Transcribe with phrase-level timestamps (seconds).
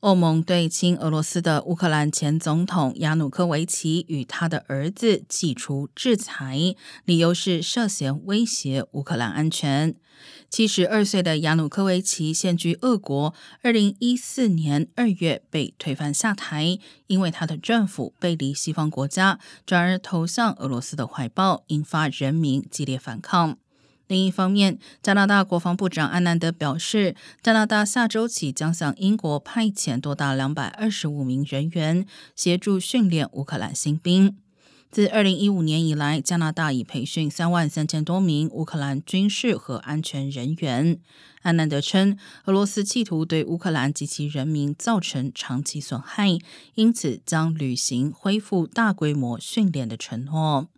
[0.00, 9.96] 欧盟对亲俄罗斯的乌克兰前总统亚努科维奇与他的儿子祭出制裁，理由是涉嫌威胁乌克兰安全。
[10.48, 16.78] 七十二岁的亚努科维奇现居俄国，二零一四年二月被推翻下台，
[17.08, 23.58] 因为他的政府背离西方国家，转而投向俄罗斯的怀抱，引发人民激烈反抗。
[24.08, 34.36] 另一方面，加拿大国防部长安南德表示，加拿大下周起将向英国派遣多达两百二十五名人员，协助训练乌克兰新兵。
[34.90, 40.98] 自二零一五年以来，加拿大已培训三万三千多名乌克兰军事和安全人员。
[41.42, 46.38] 安南德称，俄罗斯企图对乌克兰及其人民造成长期损害，
[46.74, 50.68] 因此将履行恢复大规模训练的承诺。